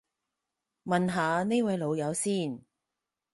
[0.85, 2.63] 問下呢位老友先